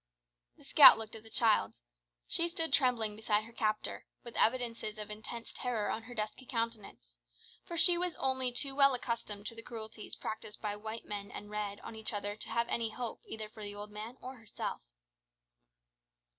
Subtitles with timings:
[0.57, 1.75] The scout looked at the child.
[2.27, 7.19] She stood trembling beside her captor, with evidences of intense terror on her dusky countenance,
[7.65, 11.51] for she was only too well accustomed to the cruelties practised by white men and
[11.51, 14.81] red on each other to have any hope either for the old man or herself.